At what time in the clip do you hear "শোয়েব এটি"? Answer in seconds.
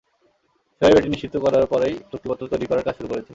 0.81-1.09